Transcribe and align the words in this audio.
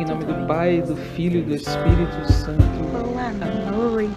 Em 0.00 0.04
nome 0.06 0.24
do 0.24 0.46
Pai, 0.46 0.80
do 0.80 0.96
Filho 0.96 1.40
e 1.40 1.42
do 1.42 1.54
Espírito 1.54 2.32
Santo. 2.32 2.62
Boa 2.90 3.92
noite, 3.92 4.10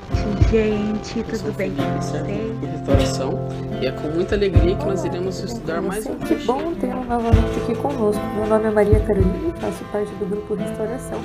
gente. 0.50 1.24
Tudo 1.26 1.52
bem 1.58 1.76
com 1.76 1.84
vocês? 2.00 2.24
restauração 2.72 3.50
e 3.82 3.88
é 3.88 3.92
com 3.92 4.08
muita 4.08 4.34
alegria 4.34 4.78
que 4.78 4.86
nós 4.86 5.04
iremos 5.04 5.40
estudar 5.40 5.82
mais 5.82 6.06
um 6.06 6.18
Que 6.20 6.36
bom 6.36 6.74
tê-lo 6.76 7.04
novamente 7.04 7.60
aqui 7.62 7.76
conosco. 7.76 8.24
Meu 8.34 8.48
nome 8.48 8.64
é 8.64 8.72
Maria 8.72 9.00
Carolina 9.02 9.54
e 9.54 9.60
faço 9.60 9.84
parte 9.92 10.10
do 10.14 10.26
grupo 10.26 10.54
Restauração. 10.54 11.20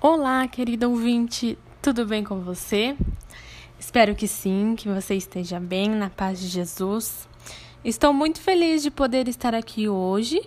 Olá, 0.00 0.46
querido 0.46 0.88
ouvinte, 0.88 1.58
tudo 1.82 2.06
bem 2.06 2.22
com 2.22 2.38
você? 2.38 2.96
Espero 3.80 4.14
que 4.14 4.28
sim, 4.28 4.76
que 4.76 4.88
você 4.88 5.16
esteja 5.16 5.58
bem, 5.58 5.88
na 5.88 6.08
paz 6.08 6.38
de 6.38 6.46
Jesus. 6.46 7.28
Estou 7.84 8.12
muito 8.12 8.40
feliz 8.40 8.80
de 8.84 8.92
poder 8.92 9.26
estar 9.26 9.56
aqui 9.56 9.88
hoje 9.88 10.40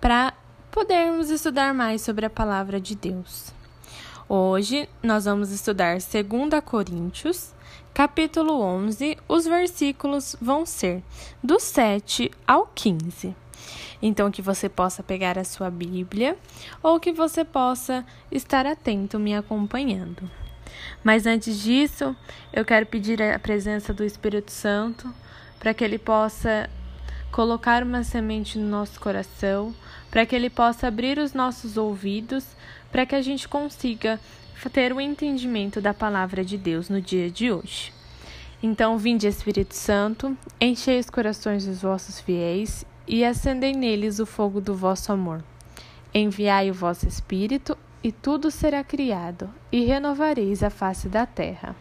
para 0.00 0.32
podermos 0.70 1.30
estudar 1.30 1.74
mais 1.74 2.00
sobre 2.00 2.24
a 2.24 2.30
palavra 2.30 2.80
de 2.80 2.94
Deus. 2.94 3.52
Hoje 4.28 4.88
nós 5.02 5.24
vamos 5.24 5.50
estudar 5.50 5.94
2 5.94 6.64
Coríntios, 6.64 7.52
capítulo 7.92 8.60
11. 8.60 9.18
Os 9.28 9.44
versículos 9.44 10.36
vão 10.40 10.64
ser 10.64 11.02
do 11.42 11.58
7 11.58 12.30
ao 12.46 12.66
15. 12.66 13.34
Então, 14.00 14.30
que 14.30 14.40
você 14.40 14.68
possa 14.68 15.02
pegar 15.02 15.36
a 15.36 15.44
sua 15.44 15.70
Bíblia 15.70 16.36
ou 16.82 17.00
que 17.00 17.12
você 17.12 17.44
possa 17.44 18.06
estar 18.30 18.64
atento 18.64 19.18
me 19.18 19.34
acompanhando. 19.34 20.30
Mas 21.02 21.26
antes 21.26 21.60
disso, 21.60 22.16
eu 22.52 22.64
quero 22.64 22.86
pedir 22.86 23.20
a 23.20 23.38
presença 23.38 23.92
do 23.92 24.04
Espírito 24.04 24.52
Santo 24.52 25.12
para 25.58 25.74
que 25.74 25.84
ele 25.84 25.98
possa 25.98 26.70
colocar 27.30 27.82
uma 27.82 28.02
semente 28.02 28.58
no 28.58 28.68
nosso 28.68 29.00
coração, 29.00 29.74
para 30.10 30.26
que 30.26 30.34
ele 30.34 30.50
possa 30.50 30.88
abrir 30.88 31.18
os 31.18 31.32
nossos 31.32 31.76
ouvidos, 31.76 32.44
para 32.90 33.06
que 33.06 33.14
a 33.14 33.22
gente 33.22 33.48
consiga 33.48 34.18
ter 34.72 34.92
o 34.92 35.00
entendimento 35.00 35.80
da 35.80 35.94
palavra 35.94 36.44
de 36.44 36.58
Deus 36.58 36.88
no 36.88 37.00
dia 37.00 37.30
de 37.30 37.50
hoje. 37.50 37.92
Então, 38.62 38.98
vinde 38.98 39.26
Espírito 39.26 39.74
Santo, 39.74 40.36
enchei 40.60 40.98
os 40.98 41.08
corações 41.08 41.64
dos 41.64 41.80
vossos 41.80 42.20
fiéis 42.20 42.84
e 43.06 43.24
acendei 43.24 43.72
neles 43.72 44.18
o 44.18 44.26
fogo 44.26 44.60
do 44.60 44.74
vosso 44.74 45.10
amor. 45.12 45.42
Enviai 46.12 46.70
o 46.70 46.74
vosso 46.74 47.08
Espírito, 47.08 47.76
e 48.02 48.10
tudo 48.10 48.50
será 48.50 48.82
criado, 48.82 49.50
e 49.70 49.84
renovareis 49.84 50.62
a 50.62 50.70
face 50.70 51.08
da 51.08 51.26
terra. 51.26 51.76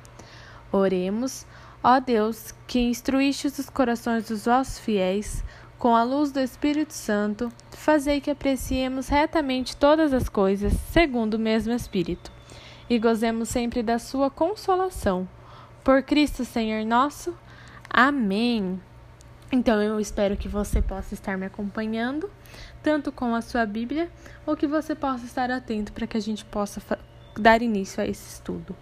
Oremos, 0.71 1.45
ó 1.83 1.99
Deus, 1.99 2.53
que 2.67 2.79
instruístes 2.79 3.59
os 3.59 3.69
corações 3.69 4.27
dos 4.27 4.45
vossos 4.45 4.79
fiéis, 4.79 5.43
com 5.77 5.95
a 5.95 6.03
luz 6.03 6.31
do 6.31 6.41
Espírito 6.41 6.93
Santo, 6.93 7.49
fazei 7.71 8.19
que 8.19 8.29
apreciemos 8.29 9.07
retamente 9.07 9.77
todas 9.77 10.11
as 10.11 10.27
coisas, 10.27 10.73
segundo 10.91 11.35
o 11.35 11.39
mesmo 11.39 11.71
Espírito, 11.71 12.31
e 12.89 12.99
gozemos 12.99 13.47
sempre 13.47 13.81
da 13.81 13.97
sua 13.97 14.29
consolação. 14.29 15.27
Por 15.83 16.03
Cristo 16.03 16.43
Senhor 16.43 16.85
nosso. 16.85 17.33
Amém. 17.89 18.81
Então 19.51 19.81
eu 19.81 19.99
espero 19.99 20.35
que 20.35 20.47
você 20.47 20.81
possa 20.81 21.13
estar 21.13 21.37
me 21.37 21.45
acompanhando, 21.45 22.29
tanto 22.83 23.11
com 23.11 23.33
a 23.33 23.41
sua 23.41 23.65
Bíblia, 23.65 24.11
ou 24.45 24.57
que 24.57 24.67
você 24.67 24.93
possa 24.93 25.25
estar 25.25 25.49
atento 25.49 25.93
para 25.93 26.05
que 26.05 26.17
a 26.17 26.21
gente 26.21 26.43
possa 26.43 26.81
dar 27.35 27.61
início 27.61 28.03
a 28.03 28.05
esse 28.05 28.27
estudo. 28.33 28.75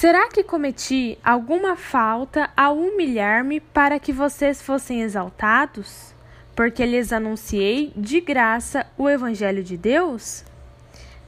Será 0.00 0.28
que 0.28 0.44
cometi 0.44 1.18
alguma 1.24 1.74
falta 1.74 2.50
ao 2.56 2.78
humilhar-me 2.78 3.58
para 3.58 3.98
que 3.98 4.12
vocês 4.12 4.62
fossem 4.62 5.02
exaltados? 5.02 6.14
Porque 6.54 6.86
lhes 6.86 7.12
anunciei 7.12 7.92
de 7.96 8.20
graça 8.20 8.86
o 8.96 9.10
Evangelho 9.10 9.60
de 9.60 9.76
Deus? 9.76 10.44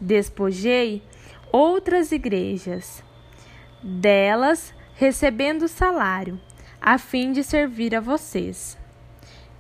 Despojei 0.00 1.02
outras 1.50 2.12
igrejas, 2.12 3.02
delas 3.82 4.72
recebendo 4.94 5.66
salário 5.66 6.40
a 6.80 6.96
fim 6.96 7.32
de 7.32 7.42
servir 7.42 7.92
a 7.96 8.00
vocês. 8.00 8.78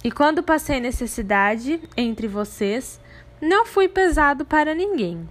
E 0.04 0.12
quando 0.12 0.40
passei 0.40 0.78
necessidade 0.78 1.82
entre 1.96 2.28
vocês, 2.28 3.00
não 3.40 3.66
fui 3.66 3.88
pesado 3.88 4.44
para 4.44 4.72
ninguém, 4.72 5.28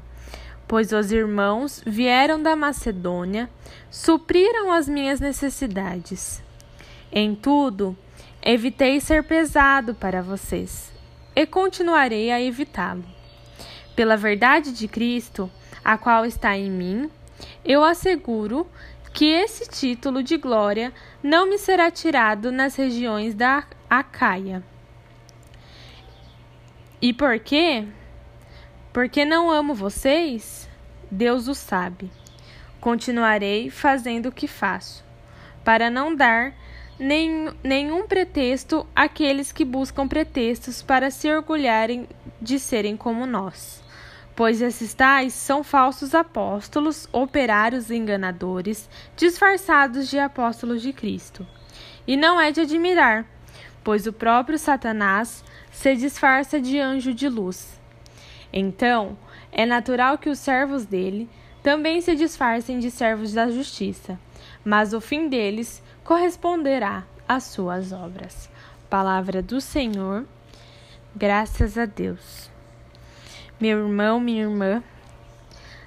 pois 0.69 0.91
os 0.91 1.12
irmãos 1.12 1.81
vieram 1.84 2.40
da 2.40 2.56
Macedônia, 2.56 3.50
supriram 3.90 4.72
as 4.72 4.88
minhas 4.88 5.19
necessidades. 5.19 6.44
Em 7.12 7.34
tudo, 7.34 7.97
evitei 8.40 9.00
ser 9.00 9.24
pesado 9.24 9.96
para 9.96 10.22
vocês, 10.22 10.94
e 11.35 11.44
continuarei 11.47 12.29
a 12.29 12.40
evitá-lo. 12.40 13.03
Pela 13.96 14.16
verdade 14.16 14.72
de 14.72 14.88
Cristo, 14.88 15.50
a 15.84 15.97
qual 15.97 16.24
está 16.24 16.56
em 16.56 16.69
mim, 16.69 17.09
eu 17.66 17.84
asseguro 17.84 18.68
que 19.12 19.25
esse 19.25 19.68
título 19.68 20.22
de 20.22 20.38
glória 20.38 20.94
não 21.24 21.50
me 21.50 21.58
será 21.58 21.90
tirado 21.90 22.52
nas 22.52 22.75
regiões 22.75 23.34
da 23.34 23.63
Acaia. 23.90 24.63
E 27.02 27.12
por 27.12 27.40
quê? 27.40 27.88
Porque 28.92 29.24
não 29.24 29.52
amo 29.52 29.76
vocês? 29.76 30.68
Deus 31.12 31.48
o 31.48 31.54
sabe. 31.54 32.12
Continuarei 32.82 33.70
fazendo 33.70 34.30
o 34.30 34.32
que 34.32 34.48
faço, 34.48 35.04
para 35.64 35.90
não 35.90 36.16
dar 36.16 36.54
nem, 36.98 37.50
nenhum 37.64 38.08
pretexto 38.08 38.88
àqueles 38.96 39.52
que 39.52 39.64
buscam 39.64 40.08
pretextos 40.08 40.82
para 40.82 41.12
se 41.12 41.32
orgulharem 41.32 42.08
de 42.42 42.60
serem 42.60 42.98
como 42.98 43.26
nós. 43.28 43.84
Pois 44.36 44.62
esses 44.62 44.94
tais 44.94 45.34
são 45.34 45.64
falsos 45.64 46.16
apóstolos, 46.16 47.08
operários 47.12 47.92
enganadores, 47.92 48.90
disfarçados 49.16 50.10
de 50.10 50.18
apóstolos 50.18 50.82
de 50.82 50.94
Cristo. 50.94 51.46
E 52.08 52.18
não 52.18 52.40
é 52.40 52.52
de 52.52 52.62
admirar, 52.62 53.26
pois 53.84 54.08
o 54.08 54.14
próprio 54.14 54.58
Satanás 54.58 55.44
se 55.72 55.96
disfarça 55.96 56.60
de 56.60 56.80
anjo 56.80 57.14
de 57.14 57.30
luz. 57.30 57.78
Então, 58.52 59.18
é 59.52 59.66
natural 59.66 60.18
que 60.18 60.30
os 60.30 60.40
servos 60.40 60.86
dele 60.86 61.30
também 61.62 62.02
se 62.02 62.16
disfarcem 62.16 62.80
de 62.80 62.90
servos 62.90 63.34
da 63.34 63.50
justiça, 63.50 64.20
mas 64.64 64.94
o 64.94 65.02
fim 65.02 65.28
deles 65.28 65.84
corresponderá 66.04 67.06
às 67.28 67.44
suas 67.44 67.92
obras. 67.92 68.50
Palavra 68.90 69.42
do 69.42 69.62
Senhor, 69.62 70.26
graças 71.16 71.78
a 71.78 71.86
Deus. 71.86 72.50
Meu 73.59 73.80
irmão, 73.86 74.20
minha 74.20 74.44
irmã, 74.44 74.84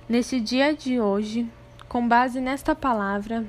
neste 0.08 0.38
dia 0.38 0.74
de 0.74 1.00
hoje, 1.00 1.50
com 1.88 2.06
base 2.06 2.40
nesta 2.40 2.74
palavra, 2.74 3.44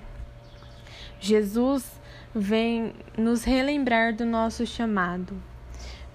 Jesus 1.19 2.01
vem 2.33 2.93
nos 3.17 3.43
relembrar 3.43 4.15
do 4.15 4.25
nosso 4.25 4.65
chamado, 4.65 5.35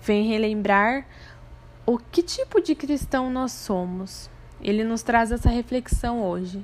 vem 0.00 0.26
relembrar 0.26 1.06
o 1.90 1.96
que 1.96 2.22
tipo 2.22 2.60
de 2.60 2.74
cristão 2.74 3.30
nós 3.30 3.50
somos. 3.50 4.28
Ele 4.60 4.84
nos 4.84 5.02
traz 5.02 5.32
essa 5.32 5.48
reflexão 5.48 6.22
hoje. 6.22 6.62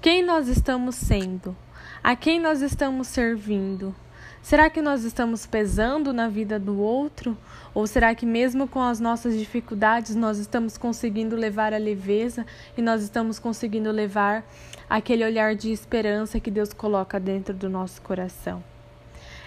Quem 0.00 0.24
nós 0.24 0.48
estamos 0.48 0.94
sendo? 0.94 1.54
A 2.02 2.16
quem 2.16 2.40
nós 2.40 2.62
estamos 2.62 3.06
servindo? 3.08 3.94
Será 4.40 4.70
que 4.70 4.80
nós 4.80 5.04
estamos 5.04 5.44
pesando 5.44 6.10
na 6.14 6.26
vida 6.26 6.58
do 6.58 6.78
outro? 6.78 7.36
Ou 7.74 7.86
será 7.86 8.14
que, 8.14 8.24
mesmo 8.24 8.66
com 8.66 8.80
as 8.80 8.98
nossas 8.98 9.38
dificuldades, 9.38 10.16
nós 10.16 10.38
estamos 10.38 10.78
conseguindo 10.78 11.36
levar 11.36 11.74
a 11.74 11.78
leveza 11.78 12.46
e 12.74 12.80
nós 12.80 13.02
estamos 13.02 13.38
conseguindo 13.38 13.90
levar 13.90 14.42
aquele 14.88 15.22
olhar 15.22 15.54
de 15.54 15.70
esperança 15.70 16.40
que 16.40 16.50
Deus 16.50 16.72
coloca 16.72 17.20
dentro 17.20 17.52
do 17.52 17.68
nosso 17.68 18.00
coração? 18.00 18.71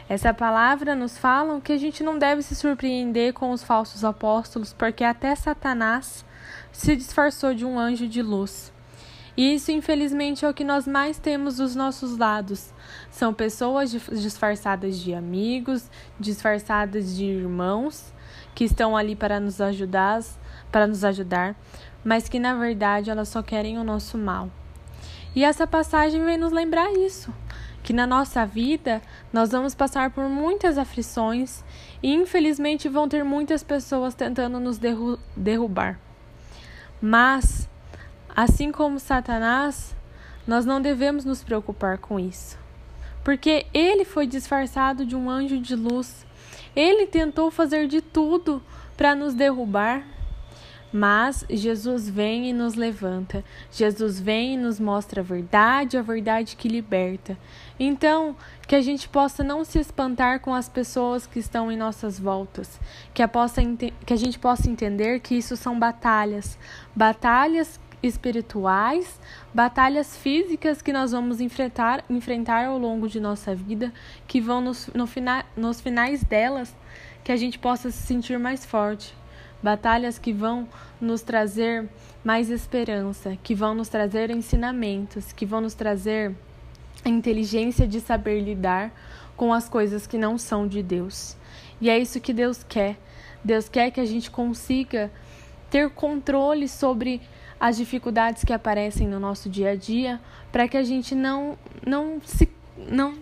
Essa 0.07 0.31
palavra 0.34 0.94
nos 0.94 1.18
fala 1.18 1.60
que 1.60 1.74
a 1.74 1.78
gente 1.78 2.04
não 2.04 2.19
deve 2.19 2.44
se 2.44 2.56
surpreender 2.56 3.34
com 3.34 3.52
os 3.52 3.63
falsos 3.63 4.04
apóstolos, 4.04 4.72
porque 4.72 5.04
até 5.04 5.34
Satanás 5.36 6.24
se 6.72 6.96
disfarçou 6.96 7.56
de 7.56 7.66
um 7.66 7.80
anjo 7.80 8.07
de 8.07 8.22
luz. 8.22 8.72
E 9.36 9.56
isso, 9.56 9.72
infelizmente, 9.72 10.46
é 10.46 10.50
o 10.50 10.54
que 10.54 10.63
nós 10.63 10.88
mais 10.88 11.18
temos 11.18 11.57
dos 11.57 11.75
nossos 11.75 12.18
lados. 12.18 12.72
São 13.10 13.34
pessoas 13.34 13.92
disfarçadas 13.92 15.00
de 15.00 15.13
amigos, 15.13 15.90
disfarçadas 16.19 17.16
de 17.16 17.25
irmãos, 17.25 18.13
que 18.54 18.63
estão 18.63 18.96
ali 18.96 19.16
para 19.16 19.40
nos 19.40 19.60
ajudar, 19.60 20.22
para 20.72 20.88
nos 20.88 21.04
ajudar, 21.04 21.56
mas 22.04 22.30
que 22.30 22.40
na 22.40 22.54
verdade 22.56 23.10
elas 23.10 23.28
só 23.28 23.42
querem 23.42 23.78
o 23.78 23.84
nosso 23.84 24.18
mal. 24.18 24.50
E 25.36 25.44
essa 25.44 25.68
passagem 25.68 26.24
vem 26.24 26.38
nos 26.38 26.54
lembrar 26.54 26.90
isso, 26.94 27.34
que 27.85 27.93
na 27.93 28.07
nossa 28.07 28.47
vida 28.47 28.99
nós 29.31 29.51
vamos 29.51 29.75
passar 29.75 30.09
por 30.09 30.27
muitas 30.27 30.75
aflições 30.75 31.63
e 32.01 32.11
infelizmente 32.11 32.89
vão 32.89 33.07
ter 33.07 33.23
muitas 33.23 33.61
pessoas 33.61 34.15
tentando 34.15 34.59
nos 34.59 34.79
derru 34.79 35.19
derrubar. 35.37 35.99
Mas, 36.99 37.69
assim 38.35 38.71
como 38.71 38.99
Satanás, 38.99 39.95
nós 40.47 40.65
não 40.65 40.81
devemos 40.81 41.23
nos 41.25 41.43
preocupar 41.43 41.99
com 41.99 42.19
isso, 42.19 42.57
porque 43.23 43.67
ele 43.71 44.03
foi 44.03 44.25
disfarçado 44.25 45.05
de 45.05 45.15
um 45.15 45.29
anjo 45.29 45.59
de 45.59 45.75
luz. 45.75 46.25
Ele 46.75 47.05
tentou 47.05 47.51
fazer 47.51 47.87
de 47.87 48.01
tudo 48.01 48.63
para 48.97 49.13
nos 49.13 49.35
derrubar, 49.35 50.03
mas 50.95 51.45
Jesus 51.50 52.09
vem 52.09 52.50
e 52.50 52.53
nos 52.53 52.75
levanta. 52.75 53.44
Jesus 53.69 54.18
vem 54.18 54.53
e 54.53 54.57
nos 54.57 54.80
mostra 54.80 55.19
a 55.19 55.24
verdade, 55.24 55.97
a 55.97 56.01
verdade 56.01 56.56
que 56.56 56.69
liberta. 56.69 57.38
Então, 57.77 58.33
que 58.65 58.75
a 58.75 58.81
gente 58.81 59.09
possa 59.09 59.44
não 59.44 59.65
se 59.65 59.77
espantar 59.77 60.39
com 60.39 60.53
as 60.53 60.69
pessoas 60.69 61.27
que 61.27 61.38
estão 61.38 61.69
em 61.69 61.75
nossas 61.75 62.18
voltas, 62.18 62.80
que 63.13 63.21
a, 63.21 63.27
possa, 63.27 63.62
que 64.06 64.13
a 64.13 64.15
gente 64.15 64.39
possa 64.39 64.69
entender 64.69 65.19
que 65.19 65.36
isso 65.36 65.57
são 65.57 65.77
batalhas, 65.77 66.57
batalhas 66.95 67.77
espirituais, 68.01 69.19
batalhas 69.53 70.15
físicas 70.15 70.81
que 70.81 70.94
nós 70.94 71.12
vamos 71.12 71.42
enfrentar, 71.42 72.06
enfrentar 72.09 72.68
ao 72.68 72.77
longo 72.77 73.09
de 73.09 73.19
nossa 73.19 73.53
vida, 73.53 73.92
que 74.25 74.39
vão 74.39 74.62
nos, 74.62 74.88
no 74.94 75.06
fina, 75.06 75.44
nos 75.57 75.81
finais 75.81 76.24
delas, 76.24 76.74
que 77.21 77.33
a 77.33 77.36
gente 77.36 77.59
possa 77.59 77.92
se 77.92 78.01
sentir 78.07 78.39
mais 78.39 78.65
forte 78.65 79.13
batalhas 79.65 80.19
que 80.19 80.31
vão 80.31 80.69
nos 81.01 81.23
trazer 81.23 81.89
mais 82.23 82.51
esperança, 82.51 83.35
que 83.41 83.56
vão 83.56 83.73
nos 83.73 83.89
trazer 83.89 84.29
ensinamentos, 84.29 85.33
que 85.33 85.44
vão 85.44 85.59
nos 85.59 85.73
trazer 85.73 86.35
a 87.03 87.09
inteligência 87.09 87.88
de 87.88 88.00
saber 88.00 88.41
lidar 88.41 88.91
com 89.35 89.51
as 89.51 89.67
coisas 89.67 90.06
que 90.06 90.19
não 90.19 90.38
são 90.38 90.67
de 90.67 90.83
Deus. 90.83 91.35
E 91.81 91.89
é 91.89 91.97
isso 91.97 92.21
que 92.21 92.31
Deus 92.31 92.63
quer. 92.63 92.95
Deus 93.44 93.67
quer 93.67 93.89
que 93.89 94.00
a 94.00 94.06
gente 94.06 94.29
consiga 94.29 95.12
ter 95.71 95.89
controle 95.89 96.68
sobre 96.68 97.19
as 97.59 97.75
dificuldades 97.75 98.44
que 98.44 98.53
aparecem 98.53 99.07
no 99.07 99.19
nosso 99.19 99.50
dia 99.50 99.71
a 99.71 99.75
dia, 99.75 100.21
para 100.51 100.68
que 100.68 100.77
a 100.77 100.83
gente 100.83 101.15
não 101.15 101.57
não 101.85 102.21
se 102.23 102.47
não 102.77 103.18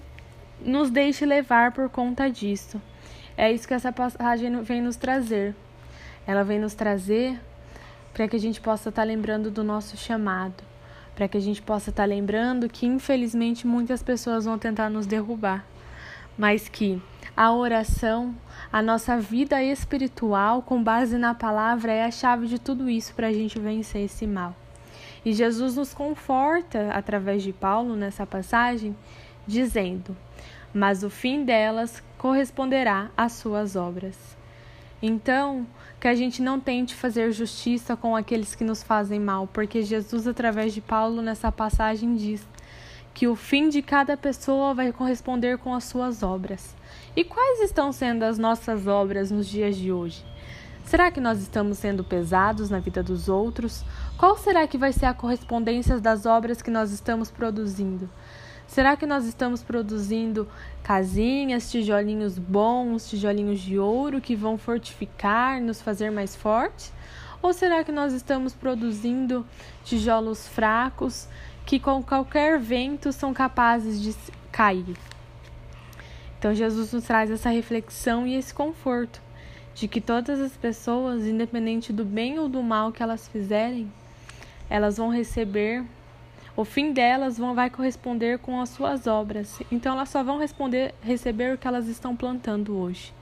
nos 0.60 0.90
deixe 0.90 1.26
levar 1.26 1.72
por 1.72 1.90
conta 1.90 2.30
disso. 2.30 2.82
É 3.38 3.50
isso 3.52 3.66
que 3.66 3.74
essa 3.74 3.94
passagem 3.94 4.62
vem 4.62 4.82
nos 4.82 4.98
trazer. 4.98 5.56
Ela 6.26 6.44
vem 6.44 6.60
nos 6.60 6.74
trazer 6.74 7.40
para 8.14 8.28
que 8.28 8.36
a 8.36 8.40
gente 8.40 8.62
possa 8.62 8.90
estar 8.90 9.02
tá 9.02 9.06
lembrando 9.06 9.50
do 9.50 9.64
nosso 9.64 9.98
chamado, 9.98 10.64
para 11.16 11.28
que 11.28 11.38
a 11.38 11.42
gente 11.42 11.62
possa 11.62 11.90
estar 11.90 12.04
tá 12.04 12.08
lembrando 12.08 12.70
que 12.70 12.86
infelizmente 12.86 13.66
muitas 13.68 14.04
pessoas 14.04 14.46
vão 14.46 14.58
tentar 14.58 14.90
nos 14.90 15.06
derrubar, 15.06 15.66
mas 16.38 16.70
que 16.70 17.02
a 17.36 17.52
oração, 17.52 18.36
a 18.72 18.82
nossa 18.82 19.18
vida 19.18 19.62
espiritual 19.64 20.62
com 20.62 20.84
base 20.84 21.18
na 21.18 21.34
palavra 21.34 21.92
é 21.92 22.06
a 22.06 22.12
chave 22.12 22.46
de 22.46 22.60
tudo 22.60 22.88
isso 22.90 23.14
para 23.16 23.28
a 23.28 23.34
gente 23.34 23.58
vencer 23.60 24.04
esse 24.04 24.28
mal. 24.28 24.56
E 25.26 25.34
Jesus 25.34 25.76
nos 25.76 25.94
conforta 25.94 26.92
através 26.92 27.42
de 27.42 27.52
Paulo 27.52 27.96
nessa 27.96 28.26
passagem, 28.26 28.96
dizendo: 29.48 30.16
Mas 30.74 31.04
o 31.04 31.10
fim 31.10 31.44
delas 31.44 32.04
corresponderá 32.18 33.10
às 33.18 33.32
suas 33.34 33.76
obras. 33.76 34.38
Então, 35.02 35.66
que 36.04 36.08
a 36.10 36.16
gente 36.16 36.42
não 36.42 36.60
tente 36.60 36.94
fazer 36.94 37.32
justiça 37.32 37.96
com 37.96 38.14
aqueles 38.14 38.54
que 38.56 38.66
nos 38.66 38.84
fazem 38.84 39.22
mal, 39.22 39.48
porque 39.48 39.82
Jesus, 39.82 40.28
através 40.28 40.74
de 40.74 40.82
Paulo, 40.82 41.22
nessa 41.22 41.50
passagem, 41.50 42.18
diz 42.18 42.46
que 43.14 43.26
o 43.26 43.38
fim 43.38 43.70
de 43.70 43.82
cada 43.82 44.18
pessoa 44.18 44.74
vai 44.74 44.92
corresponder 44.92 45.58
com 45.58 45.74
as 45.74 45.86
suas 45.86 46.22
obras. 46.22 46.76
E 47.16 47.24
quais 47.24 47.62
estão 47.62 47.94
sendo 47.94 48.24
as 48.24 48.38
nossas 48.38 48.86
obras 48.86 49.32
nos 49.32 49.48
dias 49.48 49.78
de 49.78 49.94
hoje? 49.94 50.26
Será 50.84 51.10
que 51.10 51.22
nós 51.22 51.42
estamos 51.42 51.78
sendo 51.78 52.04
pesados 52.04 52.70
na 52.70 52.80
vida 52.80 53.02
dos 53.02 53.30
outros? 53.30 53.86
Qual 54.18 54.38
será 54.38 54.68
que 54.68 54.78
vai 54.78 54.92
ser 54.92 55.06
a 55.06 55.14
correspondência 55.14 56.02
das 56.02 56.26
obras 56.26 56.62
que 56.62 56.70
nós 56.70 56.92
estamos 56.92 57.32
produzindo? 57.32 58.10
Será 58.68 58.96
que 58.96 59.06
nós 59.06 59.26
estamos 59.26 59.62
produzindo 59.62 60.48
casinhas, 60.84 61.70
tijolinhos 61.70 62.40
bons, 62.40 63.10
tijolinhos 63.10 63.60
de 63.60 63.78
ouro 63.78 64.20
que 64.20 64.36
vão 64.36 64.58
fortificar, 64.58 65.62
nos 65.62 65.82
fazer 65.82 66.12
mais 66.12 66.36
fortes? 66.36 66.92
Ou 67.42 67.54
será 67.54 67.84
que 67.84 67.92
nós 67.92 68.14
estamos 68.14 68.54
produzindo 68.54 69.46
tijolos 69.84 70.48
fracos 70.48 71.28
que 71.66 71.80
com 71.80 72.02
qualquer 72.02 72.58
vento 72.58 73.12
são 73.12 73.34
capazes 73.34 74.02
de 74.02 74.16
cair? 74.52 74.96
Então 76.40 76.54
Jesus 76.54 76.92
nos 76.92 77.04
traz 77.04 77.30
essa 77.30 77.50
reflexão 77.50 78.26
e 78.26 78.36
esse 78.36 78.54
conforto 78.54 79.22
de 79.76 79.88
que 79.88 80.00
todas 80.00 80.40
as 80.40 80.56
pessoas, 80.56 81.26
independente 81.26 81.92
do 81.92 82.06
bem 82.06 82.38
ou 82.40 82.48
do 82.48 82.62
mal 82.62 82.92
que 82.92 83.02
elas 83.02 83.28
fizerem, 83.28 83.92
elas 84.70 84.98
vão 84.98 85.10
receber 85.10 85.84
o 86.56 86.64
fim 86.64 86.92
delas 86.94 87.38
vão, 87.38 87.56
vai 87.56 87.70
corresponder 87.70 88.40
com 88.40 88.62
as 88.62 88.70
suas 88.70 89.08
obras. 89.08 89.60
Então 89.72 89.94
elas 89.94 90.10
só 90.10 90.24
vão 90.24 90.38
responder, 90.38 90.94
receber 91.02 91.56
o 91.56 91.58
que 91.58 91.68
elas 91.68 91.88
estão 91.88 92.16
plantando 92.16 92.78
hoje. 92.78 93.14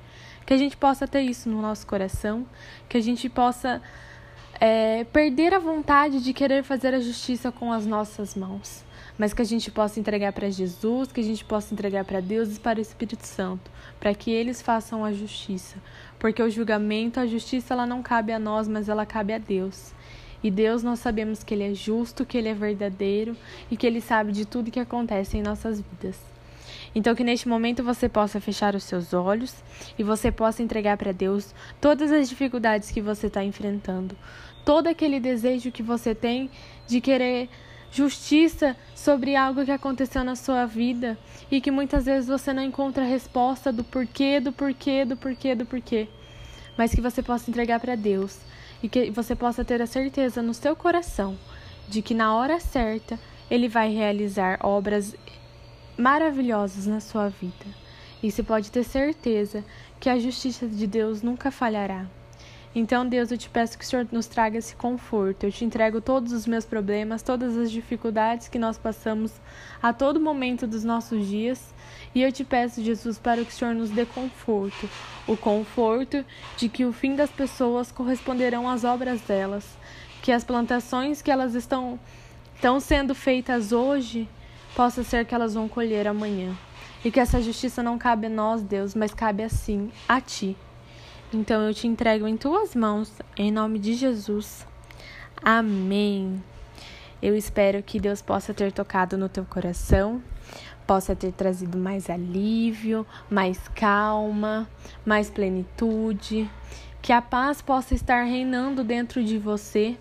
Que 0.46 0.54
a 0.54 0.58
gente 0.58 0.76
possa 0.76 1.08
ter 1.08 1.22
isso 1.22 1.50
no 1.50 1.62
nosso 1.62 1.88
coração, 1.88 2.46
que 2.90 2.98
a 2.98 3.02
gente 3.02 3.30
possa 3.30 3.82
é, 4.60 5.06
perder 5.06 5.54
a 5.56 5.60
vontade 5.60 6.22
de 6.22 6.34
querer 6.34 6.64
fazer 6.64 6.94
a 6.94 7.00
justiça 7.00 7.52
com 7.52 7.72
as 7.72 7.86
nossas 7.86 8.36
mãos, 8.36 8.84
mas 9.18 9.34
que 9.34 9.42
a 9.42 9.46
gente 9.46 9.72
possa 9.72 10.00
entregar 10.00 10.34
para 10.34 10.50
Jesus, 10.50 11.12
que 11.12 11.20
a 11.20 11.24
gente 11.24 11.44
possa 11.44 11.74
entregar 11.74 12.06
para 12.06 12.20
Deus 12.20 12.58
e 12.58 12.60
para 12.60 12.78
o 12.78 12.82
Espírito 12.82 13.26
Santo, 13.26 13.72
para 14.00 14.14
que 14.14 14.30
eles 14.30 14.62
façam 14.62 15.04
a 15.04 15.12
justiça, 15.12 15.78
porque 16.20 16.44
o 16.44 16.50
julgamento, 16.50 17.20
a 17.20 17.26
justiça, 17.26 17.74
ela 17.74 17.88
não 17.88 18.04
cabe 18.04 18.32
a 18.34 18.40
nós, 18.40 18.68
mas 18.68 18.88
ela 18.88 19.06
cabe 19.06 19.34
a 19.34 19.40
Deus. 19.40 19.94
E 20.44 20.50
Deus, 20.50 20.82
nós 20.82 21.00
sabemos 21.00 21.44
que 21.44 21.54
Ele 21.54 21.72
é 21.72 21.74
justo, 21.74 22.26
que 22.26 22.38
Ele 22.38 22.50
é 22.50 22.54
verdadeiro 22.54 23.36
e 23.70 23.78
que 23.78 23.86
Ele 23.86 24.02
sabe 24.02 24.32
de 24.32 24.46
tudo 24.46 24.72
que 24.72 24.80
acontece 24.80 25.38
em 25.38 25.42
nossas 25.42 25.80
vidas. 25.82 26.20
Então, 26.94 27.16
que 27.16 27.24
neste 27.24 27.48
momento 27.48 27.84
você 27.84 28.10
possa 28.10 28.42
fechar 28.42 28.76
os 28.76 28.84
seus 28.84 29.14
olhos 29.14 29.56
e 29.98 30.04
você 30.04 30.32
possa 30.32 30.62
entregar 30.62 30.98
para 30.98 31.12
Deus 31.12 31.54
todas 31.80 32.12
as 32.12 32.28
dificuldades 32.28 32.92
que 32.92 33.02
você 33.02 33.28
está 33.28 33.44
enfrentando, 33.44 34.16
todo 34.66 34.88
aquele 34.88 35.20
desejo 35.20 35.72
que 35.72 35.84
você 35.84 36.14
tem 36.14 36.50
de 36.88 37.00
querer 37.00 37.50
justiça 37.92 38.76
sobre 38.96 39.36
algo 39.36 39.66
que 39.66 39.72
aconteceu 39.72 40.24
na 40.24 40.36
sua 40.36 40.66
vida 40.66 41.18
e 41.52 41.60
que 41.60 41.70
muitas 41.70 42.06
vezes 42.06 42.28
você 42.28 42.54
não 42.54 42.64
encontra 42.64 43.04
a 43.04 43.08
resposta 43.08 43.72
do 43.72 43.84
porquê, 43.84 44.40
do 44.40 44.52
porquê, 44.52 45.04
do 45.06 45.18
porquê, 45.18 45.56
do 45.56 45.66
porquê. 45.66 46.08
Mas 46.78 46.96
que 46.96 47.02
você 47.02 47.22
possa 47.22 47.50
entregar 47.50 47.80
para 47.80 47.96
Deus 47.96 48.40
e 48.82 48.90
que 48.90 49.12
você 49.12 49.36
possa 49.36 49.64
ter 49.64 49.82
a 49.82 49.88
certeza 49.88 50.42
no 50.42 50.54
seu 50.54 50.76
coração 50.76 51.38
de 51.88 52.02
que 52.02 52.14
na 52.14 52.36
hora 52.36 52.60
certa 52.60 53.20
ele 53.50 53.68
vai 53.68 53.94
realizar 53.94 54.60
obras 54.64 55.16
maravilhosas 55.98 56.88
na 56.88 57.00
sua 57.00 57.30
vida. 57.30 57.66
E 58.24 58.32
você 58.32 58.42
pode 58.42 58.72
ter 58.72 58.84
certeza 58.84 59.64
que 60.00 60.10
a 60.10 60.18
justiça 60.18 60.68
de 60.68 60.88
Deus 60.88 61.22
nunca 61.22 61.52
falhará. 61.52 62.08
Então, 62.74 63.06
Deus, 63.06 63.30
eu 63.32 63.38
te 63.38 63.50
peço 63.50 63.78
que 63.78 63.84
o 63.84 63.88
Senhor 63.88 64.08
nos 64.14 64.28
traga 64.28 64.58
esse 64.58 64.74
conforto. 64.76 65.46
Eu 65.46 65.52
te 65.52 65.66
entrego 65.66 66.00
todos 66.00 66.32
os 66.32 66.48
meus 66.48 66.64
problemas, 66.64 67.22
todas 67.22 67.58
as 67.58 67.70
dificuldades 67.70 68.48
que 68.48 68.58
nós 68.58 68.78
passamos 68.78 69.34
a 69.84 69.92
todo 69.92 70.22
momento 70.22 70.66
dos 70.66 70.86
nossos 70.86 71.28
dias. 71.28 71.74
E 72.16 72.22
eu 72.22 72.32
te 72.32 72.46
peço, 72.46 72.82
Jesus, 72.82 73.20
para 73.20 73.44
que 73.44 73.52
o 73.52 73.54
Senhor 73.54 73.76
nos 73.76 73.90
dê 73.90 74.06
conforto 74.06 74.90
o 75.28 75.38
conforto 75.38 76.26
de 76.58 76.70
que 76.70 76.86
o 76.86 76.94
fim 76.94 77.16
das 77.16 77.30
pessoas 77.30 77.92
corresponderão 77.92 78.70
às 78.70 78.84
obras 78.84 79.22
delas, 79.22 79.66
que 80.22 80.32
as 80.32 80.44
plantações 80.44 81.22
que 81.22 81.32
elas 81.32 81.56
estão, 81.56 82.00
estão 82.56 82.80
sendo 82.80 83.14
feitas 83.14 83.72
hoje 83.72 84.30
possa 84.76 85.04
ser 85.04 85.26
que 85.26 85.36
elas 85.36 85.54
vão 85.54 85.68
colher 85.68 86.08
amanhã. 86.08 86.56
E 87.04 87.12
que 87.12 87.20
essa 87.20 87.42
justiça 87.42 87.82
não 87.82 87.98
cabe 87.98 88.28
a 88.28 88.30
nós, 88.30 88.62
Deus, 88.62 88.96
mas 88.96 89.14
cabe 89.14 89.44
assim 89.44 89.92
a 90.08 90.22
ti. 90.22 90.56
Então 91.34 91.62
eu 91.62 91.74
te 91.74 91.88
entrego 91.88 92.28
em 92.28 92.36
tuas 92.36 92.76
mãos, 92.76 93.10
em 93.38 93.52
nome 93.52 93.80
de 93.80 93.94
Jesus. 93.94 94.68
Amém. 95.42 96.44
Eu 97.22 97.38
espero 97.38 97.82
que 97.82 98.02
Deus 98.02 98.22
possa 98.22 98.54
ter 98.54 98.74
tocado 98.74 99.18
no 99.18 99.30
teu 99.30 99.46
coração, 99.46 100.22
possa 100.86 101.16
ter 101.16 101.32
trazido 101.32 101.78
mais 101.78 102.10
alívio, 102.10 103.08
mais 103.30 103.66
calma, 103.70 104.70
mais 105.06 105.30
plenitude, 105.30 106.50
que 107.02 107.14
a 107.14 107.22
paz 107.22 107.62
possa 107.62 107.96
estar 107.96 108.24
reinando 108.24 108.84
dentro 108.84 109.24
de 109.24 109.38
você 109.38 109.96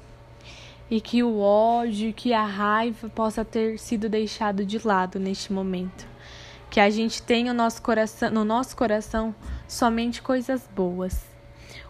e 0.90 1.00
que 1.00 1.22
o 1.22 1.38
ódio, 1.38 2.12
que 2.12 2.32
a 2.32 2.44
raiva 2.44 3.08
possa 3.08 3.44
ter 3.44 3.78
sido 3.78 4.08
deixado 4.08 4.64
de 4.64 4.84
lado 4.84 5.20
neste 5.20 5.52
momento. 5.52 6.08
Que 6.68 6.80
a 6.80 6.90
gente 6.90 7.22
tenha 7.22 7.52
no 7.52 7.62
nosso 7.62 7.80
coração, 7.82 8.30
no 8.32 8.44
nosso 8.44 8.76
coração 8.76 9.32
somente 9.71 10.21
coisas 10.21 10.69
boas. 10.75 11.25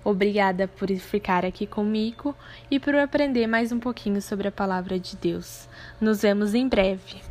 Obrigada 0.04 0.68
por 0.68 0.88
ficar 0.98 1.44
aqui 1.44 1.66
comigo 1.66 2.34
e 2.70 2.78
por 2.78 2.94
aprender 2.94 3.46
mais 3.46 3.72
um 3.72 3.80
pouquinho 3.80 4.20
sobre 4.20 4.48
a 4.48 4.52
palavra 4.52 4.98
de 4.98 5.16
Deus. 5.16 5.66
Nos 6.00 6.22
vemos 6.22 6.54
em 6.54 6.68
breve. 6.68 7.29